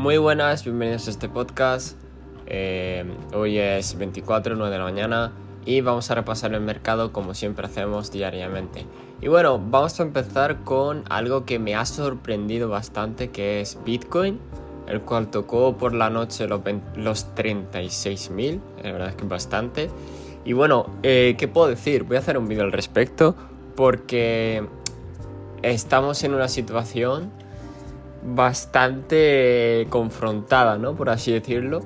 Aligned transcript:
Muy 0.00 0.16
buenas, 0.16 0.64
bienvenidos 0.64 1.08
a 1.08 1.10
este 1.10 1.28
podcast. 1.28 1.94
Eh, 2.46 3.04
hoy 3.34 3.58
es 3.58 3.98
24, 3.98 4.56
9 4.56 4.72
de 4.72 4.78
la 4.78 4.84
mañana 4.84 5.32
y 5.66 5.82
vamos 5.82 6.10
a 6.10 6.14
repasar 6.14 6.54
el 6.54 6.62
mercado 6.62 7.12
como 7.12 7.34
siempre 7.34 7.66
hacemos 7.66 8.10
diariamente. 8.10 8.86
Y 9.20 9.28
bueno, 9.28 9.58
vamos 9.62 10.00
a 10.00 10.04
empezar 10.04 10.64
con 10.64 11.04
algo 11.10 11.44
que 11.44 11.58
me 11.58 11.74
ha 11.74 11.84
sorprendido 11.84 12.70
bastante 12.70 13.28
que 13.28 13.60
es 13.60 13.76
Bitcoin, 13.84 14.40
el 14.86 15.02
cual 15.02 15.28
tocó 15.30 15.76
por 15.76 15.92
la 15.92 16.08
noche 16.08 16.48
los, 16.48 16.62
los 16.96 17.34
36.000, 17.34 18.58
la 18.82 18.92
verdad 18.92 19.08
es 19.10 19.16
que 19.16 19.26
bastante. 19.26 19.90
Y 20.46 20.54
bueno, 20.54 20.86
eh, 21.02 21.34
¿qué 21.36 21.46
puedo 21.46 21.68
decir? 21.68 22.04
Voy 22.04 22.16
a 22.16 22.20
hacer 22.20 22.38
un 22.38 22.48
vídeo 22.48 22.64
al 22.64 22.72
respecto 22.72 23.36
porque 23.76 24.66
estamos 25.60 26.24
en 26.24 26.32
una 26.32 26.48
situación 26.48 27.49
bastante 28.22 29.86
confrontada, 29.90 30.78
¿no? 30.78 30.94
Por 30.94 31.10
así 31.10 31.32
decirlo. 31.32 31.80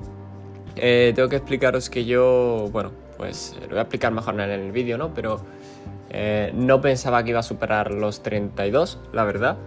Eh, 0.75 1.13
tengo 1.15 1.29
que 1.29 1.37
explicaros 1.37 1.89
que 1.89 2.05
yo, 2.05 2.67
bueno, 2.71 2.91
pues 3.17 3.55
lo 3.61 3.69
voy 3.69 3.77
a 3.77 3.81
explicar 3.81 4.11
mejor 4.11 4.39
en 4.39 4.49
el 4.49 4.71
vídeo, 4.71 4.97
¿no? 4.97 5.13
Pero 5.13 5.39
eh, 6.09 6.51
no 6.53 6.81
pensaba 6.81 7.23
que 7.23 7.31
iba 7.31 7.39
a 7.39 7.43
superar 7.43 7.91
los 7.91 8.23
32, 8.23 8.99
la 9.13 9.23
verdad. 9.23 9.57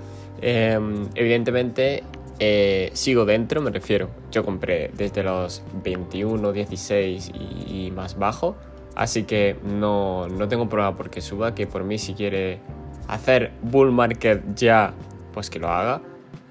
Em, 0.40 1.08
evidentemente 1.14 2.04
eh, 2.38 2.90
sigo 2.92 3.24
dentro, 3.24 3.60
me 3.60 3.70
refiero. 3.70 4.10
Yo 4.30 4.44
compré 4.44 4.90
desde 4.94 5.22
los 5.22 5.62
21, 5.82 6.52
16 6.52 7.32
y, 7.34 7.90
más 7.90 8.18
bajo. 8.18 8.56
Así 8.94 9.24
que 9.24 9.56
no, 9.64 10.28
no 10.28 10.48
tengo 10.48 10.68
problema 10.68 10.96
porque 10.96 11.20
suba, 11.20 11.54
que 11.54 11.66
por 11.66 11.84
mí 11.84 11.98
si 11.98 12.14
quiere 12.14 12.60
hacer 13.08 13.52
bull 13.62 13.92
market 13.92 14.42
ya, 14.54 14.92
pues 15.32 15.50
que 15.50 15.58
lo 15.58 15.68
haga. 15.68 16.00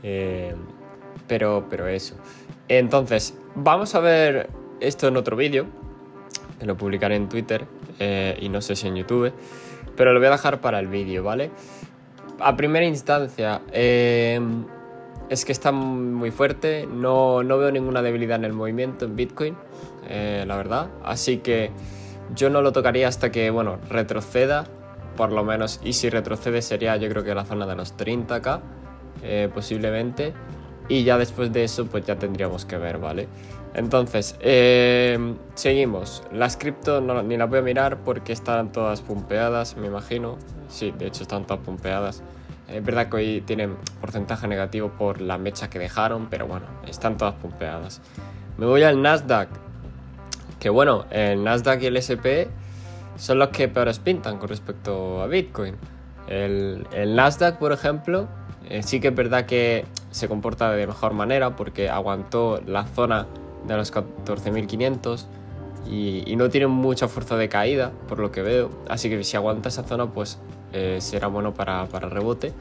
Eh, 0.03 0.55
pero, 1.27 1.65
pero 1.69 1.87
eso. 1.87 2.15
Entonces, 2.67 3.37
vamos 3.55 3.95
a 3.95 3.99
ver 3.99 4.49
esto 4.79 5.07
en 5.07 5.17
otro 5.17 5.35
vídeo, 5.35 5.65
lo 6.61 6.77
publicaré 6.77 7.15
en 7.15 7.29
Twitter 7.29 7.65
eh, 7.99 8.37
y 8.39 8.49
no 8.49 8.61
sé 8.61 8.75
si 8.75 8.87
en 8.87 8.95
YouTube, 8.95 9.33
pero 9.95 10.13
lo 10.13 10.19
voy 10.19 10.27
a 10.27 10.31
dejar 10.31 10.61
para 10.61 10.79
el 10.79 10.87
vídeo, 10.87 11.23
¿vale? 11.23 11.51
A 12.39 12.55
primera 12.55 12.85
instancia, 12.85 13.61
eh, 13.71 14.39
es 15.29 15.43
que 15.43 15.51
está 15.51 15.71
muy 15.71 16.31
fuerte, 16.31 16.87
no, 16.87 17.43
no, 17.43 17.57
veo 17.57 17.71
ninguna 17.71 18.01
debilidad 18.01 18.37
en 18.37 18.45
el 18.45 18.53
movimiento 18.53 19.05
en 19.05 19.15
Bitcoin, 19.15 19.55
la 20.09 20.55
verdad, 20.55 20.87
así 21.03 21.39
que 21.39 21.71
yo 22.35 22.49
no 22.49 22.61
lo 22.61 22.71
tocaría 22.71 23.07
hasta 23.07 23.31
que, 23.31 23.49
bueno, 23.49 23.79
retroceda, 23.89 24.65
por 25.15 25.31
lo 25.31 25.43
menos, 25.43 25.81
y 25.83 25.93
si 25.93 26.09
retrocede 26.09 26.61
sería 26.61 26.95
yo 26.97 27.09
creo 27.09 27.23
que 27.23 27.33
la 27.33 27.45
zona 27.45 27.65
de 27.65 27.75
los 27.75 27.97
30k, 27.97 28.61
eh, 29.23 29.49
posiblemente. 29.53 30.33
Y 30.89 31.03
ya 31.03 31.17
después 31.17 31.51
de 31.51 31.63
eso, 31.63 31.85
pues 31.85 32.05
ya 32.05 32.17
tendríamos 32.17 32.65
que 32.65 32.77
ver, 32.77 32.97
¿vale? 32.97 33.27
Entonces, 33.73 34.35
eh, 34.39 35.35
seguimos. 35.53 36.23
Las 36.31 36.57
cripto 36.57 37.01
no, 37.01 37.21
ni 37.21 37.37
las 37.37 37.49
voy 37.49 37.59
a 37.59 37.61
mirar 37.61 37.97
porque 37.97 38.33
están 38.33 38.71
todas 38.71 39.01
pumpeadas, 39.01 39.77
me 39.77 39.87
imagino. 39.87 40.37
Sí, 40.67 40.93
de 40.97 41.07
hecho 41.07 41.23
están 41.23 41.45
todas 41.45 41.63
pumpeadas. 41.63 42.23
Es 42.67 42.83
verdad 42.83 43.07
que 43.09 43.15
hoy 43.17 43.41
tienen 43.45 43.77
porcentaje 44.01 44.47
negativo 44.47 44.89
por 44.89 45.21
la 45.21 45.37
mecha 45.37 45.69
que 45.69 45.79
dejaron, 45.79 46.27
pero 46.29 46.47
bueno, 46.47 46.65
están 46.87 47.17
todas 47.17 47.35
pumpeadas. 47.35 48.01
Me 48.57 48.65
voy 48.65 48.83
al 48.83 49.01
Nasdaq. 49.01 49.49
Que 50.59 50.69
bueno, 50.69 51.05
el 51.11 51.43
Nasdaq 51.43 51.83
y 51.83 51.85
el 51.85 51.97
SP 52.01 52.49
son 53.15 53.39
los 53.39 53.49
que 53.49 53.67
peores 53.67 53.99
pintan 53.99 54.39
con 54.39 54.49
respecto 54.49 55.21
a 55.21 55.27
Bitcoin. 55.27 55.75
El, 56.27 56.87
el 56.91 57.15
Nasdaq, 57.15 57.59
por 57.59 57.71
ejemplo, 57.71 58.27
eh, 58.69 58.83
sí 58.83 58.99
que 58.99 59.09
es 59.09 59.15
verdad 59.15 59.45
que 59.45 59.85
se 60.11 60.27
comporta 60.27 60.71
de 60.71 60.87
mejor 60.87 61.13
manera 61.13 61.55
porque 61.55 61.89
aguantó 61.89 62.61
la 62.65 62.85
zona 62.85 63.27
de 63.67 63.75
los 63.75 63.93
14.500 63.93 65.25
y, 65.89 66.35
no 66.35 66.49
tiene 66.49 66.67
mucha 66.67 67.07
fuerza 67.07 67.37
de 67.37 67.47
caída, 67.47 67.91
por 68.07 68.19
lo 68.19 68.31
que 68.31 68.41
veo. 68.41 68.69
Así 68.89 69.09
que 69.09 69.23
si 69.23 69.37
aguanta 69.37 69.69
esa 69.69 69.83
zona, 69.83 70.11
pues 70.11 70.37
eh, 70.73 70.97
será 70.99 71.27
bueno 71.27 71.53
para, 71.53 71.85
para, 71.85 72.09
rebote. 72.09 72.51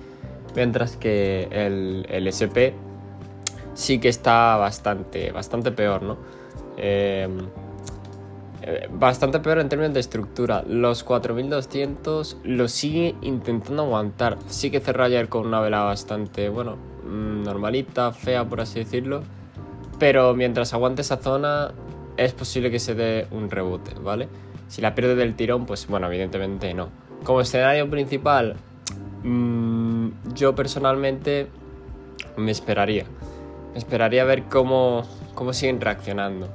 Mientras 0.55 0.97
que 0.97 1.49
el, 1.51 2.07
el, 2.09 2.29
SP 2.31 2.73
sí 3.75 3.99
que 3.99 4.09
está 4.09 4.57
bastante, 4.57 5.33
bastante 5.33 5.73
peor, 5.73 6.03
¿no? 6.03 6.17
Eh, 6.77 7.29
bastante 8.91 9.41
peor 9.41 9.59
en 9.59 9.69
términos 9.69 9.95
de 9.95 10.01
estructura. 10.01 10.65
Los 10.67 11.05
4200 11.05 12.39
lo 12.45 12.69
sigue 12.69 13.15
intentando 13.23 13.85
aguantar. 13.85 14.39
Sí 14.49 14.71
que 14.71 14.81
cerró 14.81 15.05
ayer 15.05 15.29
con 15.29 15.47
una 15.47 15.61
vela 15.61 15.83
bastante, 15.83 16.49
bueno, 16.49 16.77
mm, 17.05 17.45
normalita, 17.45 18.13
fea 18.13 18.45
por 18.45 18.61
así 18.61 18.81
decirlo. 18.81 19.23
Pero 19.99 20.35
mientras 20.35 20.75
aguante 20.75 21.03
esa 21.03 21.17
zona, 21.19 21.73
es 22.17 22.33
posible 22.33 22.71
que 22.71 22.79
se 22.79 22.95
dé 22.95 23.27
un 23.31 23.51
rebote, 23.51 23.95
¿vale? 24.01 24.29
Si 24.69 24.83
la 24.83 24.95
pierde 24.95 25.15
del 25.15 25.35
tirón, 25.37 25.65
pues 25.67 25.87
bueno, 25.87 26.09
evidentemente 26.09 26.75
no. 26.75 26.89
Como 27.25 27.41
escenario 27.41 27.89
principal, 27.89 28.57
mmm, 29.23 30.09
yo 30.35 30.55
personalmente 30.55 31.49
me 32.37 32.51
esperaría. 32.51 33.05
Me 33.73 33.79
esperaría 33.79 34.23
a 34.23 34.25
ver 34.25 34.45
cómo, 34.45 35.05
cómo 35.35 35.53
siguen 35.53 35.81
reaccionando. 35.81 36.49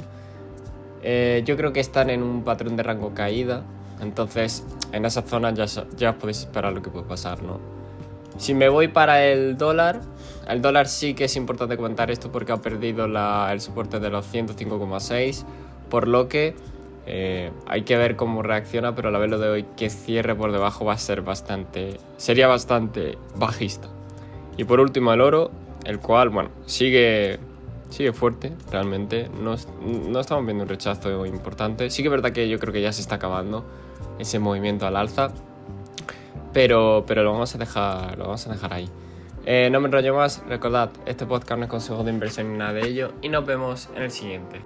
Eh, 1.03 1.41
yo 1.45 1.57
creo 1.57 1.73
que 1.73 1.79
están 1.79 2.09
en 2.09 2.23
un 2.23 2.43
patrón 2.43 2.75
de 2.75 2.83
rango 2.83 3.13
caída, 3.13 3.63
entonces 4.01 4.65
en 4.91 5.05
esa 5.05 5.21
zona 5.21 5.53
ya, 5.53 5.65
ya 5.97 6.17
podéis 6.17 6.39
esperar 6.39 6.73
lo 6.73 6.81
que 6.81 6.89
puede 6.89 7.05
pasar, 7.05 7.41
¿no? 7.43 7.59
Si 8.37 8.53
me 8.53 8.69
voy 8.69 8.87
para 8.87 9.25
el 9.25 9.57
dólar, 9.57 10.01
el 10.47 10.61
dólar 10.61 10.87
sí 10.87 11.13
que 11.13 11.25
es 11.25 11.35
importante 11.35 11.77
comentar 11.77 12.09
esto 12.09 12.31
porque 12.31 12.51
ha 12.51 12.57
perdido 12.57 13.05
el 13.05 13.61
soporte 13.61 13.99
de 13.99 14.09
los 14.09 14.33
105,6, 14.33 15.43
por 15.89 16.07
lo 16.07 16.27
que 16.27 16.55
eh, 17.05 17.51
hay 17.67 17.81
que 17.83 17.97
ver 17.97 18.15
cómo 18.15 18.41
reacciona, 18.41 18.95
pero 18.95 19.09
a 19.09 19.11
la 19.11 19.19
vez 19.19 19.29
lo 19.29 19.37
de 19.37 19.49
hoy 19.49 19.65
que 19.75 19.89
cierre 19.89 20.33
por 20.35 20.51
debajo 20.51 20.85
va 20.85 20.93
a 20.93 20.97
ser 20.97 21.21
bastante, 21.21 21.97
sería 22.17 22.47
bastante 22.47 23.17
bajista. 23.35 23.89
Y 24.57 24.63
por 24.63 24.79
último 24.79 25.13
el 25.13 25.21
oro, 25.21 25.51
el 25.85 25.99
cual, 25.99 26.29
bueno, 26.29 26.49
sigue 26.65 27.39
sigue 27.91 28.13
fuerte, 28.13 28.53
realmente. 28.71 29.29
No, 29.29 29.55
no, 29.81 30.19
estamos 30.19 30.45
viendo 30.45 30.63
un 30.63 30.69
rechazo 30.69 31.25
importante. 31.25 31.89
Sí 31.89 32.01
que 32.01 32.07
es 32.07 32.11
verdad 32.11 32.31
que 32.31 32.49
yo 32.49 32.59
creo 32.59 32.73
que 32.73 32.81
ya 32.81 32.91
se 32.91 33.01
está 33.01 33.15
acabando 33.15 33.65
ese 34.17 34.39
movimiento 34.39 34.87
al 34.87 34.95
alza. 34.95 35.31
Pero, 36.53 37.03
pero 37.07 37.23
lo, 37.23 37.31
vamos 37.31 37.53
a 37.55 37.57
dejar, 37.57 38.17
lo 38.17 38.25
vamos 38.25 38.47
a 38.47 38.51
dejar 38.51 38.73
ahí. 38.73 38.89
Eh, 39.45 39.69
no 39.71 39.79
me 39.79 39.87
enrollo 39.87 40.15
más. 40.15 40.43
Recordad, 40.47 40.89
este 41.05 41.25
podcast 41.25 41.59
no 41.59 41.65
es 41.65 41.69
consejo 41.69 42.03
de 42.03 42.11
inversión 42.11 42.51
ni 42.51 42.57
nada 42.57 42.73
de 42.73 42.87
ello. 42.87 43.13
Y 43.21 43.29
nos 43.29 43.45
vemos 43.45 43.89
en 43.95 44.03
el 44.03 44.11
siguiente. 44.11 44.61